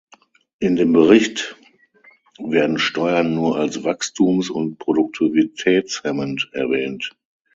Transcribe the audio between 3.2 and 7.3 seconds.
nur als wachstums- und produktivitätshemmend erwähnt.